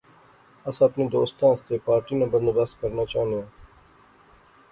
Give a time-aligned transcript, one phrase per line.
[0.67, 3.47] اس اپنے دوستاں آسے پارٹی ناں بندوبست کرنا چاہنے آں